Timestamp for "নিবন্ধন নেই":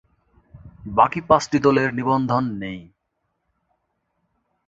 1.93-2.79